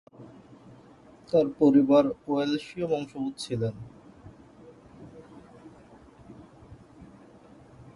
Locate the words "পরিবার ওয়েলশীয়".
1.59-2.85